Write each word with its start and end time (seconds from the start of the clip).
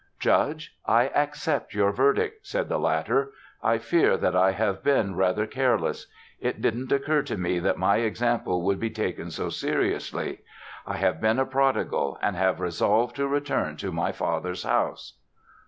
"Judge, 0.17 0.75
I 0.87 1.09
accept 1.09 1.75
your 1.75 1.91
verdict," 1.91 2.47
said 2.47 2.69
the 2.69 2.79
latter. 2.79 3.33
"I 3.61 3.77
fear 3.77 4.17
that 4.17 4.35
I 4.35 4.49
have 4.53 4.81
been 4.83 5.15
rather 5.15 5.45
careless. 5.45 6.07
It 6.39 6.59
didn't 6.59 6.91
occur 6.91 7.21
to 7.21 7.37
me 7.37 7.59
that 7.59 7.77
my 7.77 7.97
example 7.97 8.63
would 8.63 8.79
be 8.79 8.89
taken 8.89 9.29
so 9.29 9.49
seriously. 9.49 10.39
I 10.87 10.97
have 10.97 11.21
been 11.21 11.37
a 11.37 11.45
prodigal 11.45 12.17
and 12.19 12.35
have 12.35 12.59
resolved 12.59 13.15
to 13.17 13.27
return 13.27 13.77
to 13.77 13.91
my 13.91 14.11
father's 14.11 14.63
house." 14.63 15.19